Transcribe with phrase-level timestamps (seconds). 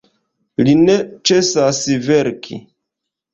[0.67, 0.95] Li ne
[1.31, 2.59] ĉesas verki.